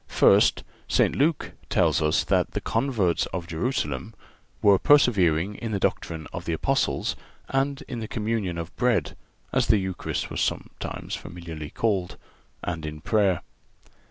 First—St. 0.07 1.15
Luke 1.15 1.51
tells 1.69 2.01
us 2.01 2.23
that 2.23 2.53
the 2.53 2.59
converts 2.59 3.27
of 3.27 3.45
Jerusalem 3.45 4.15
"were 4.59 4.79
persevering 4.79 5.53
in 5.53 5.73
the 5.73 5.79
doctrine 5.79 6.25
of 6.33 6.45
the 6.45 6.53
Apostles, 6.53 7.15
and 7.49 7.83
in 7.83 7.99
the 7.99 8.07
communion 8.07 8.57
of 8.57 8.75
bread 8.75 9.15
(as 9.53 9.67
the 9.67 9.77
Eucharist 9.77 10.31
was 10.31 10.41
sometimes 10.41 11.13
familiarly 11.13 11.69
called), 11.69 12.17
and 12.63 12.83
in 12.83 12.99
prayer." 13.01 13.41